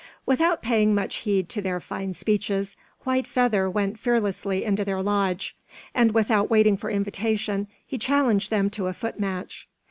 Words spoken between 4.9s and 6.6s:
lodge; and without